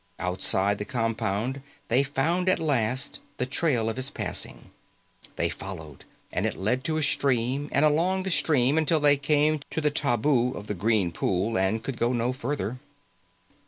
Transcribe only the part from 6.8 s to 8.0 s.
to a stream and